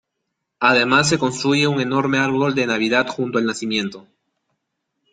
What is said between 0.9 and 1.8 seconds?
se construye un